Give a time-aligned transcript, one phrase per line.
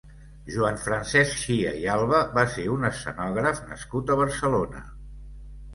[0.53, 4.85] Joan Francesc Chia i Alba va ser un escenògraf nascut a Barcelona.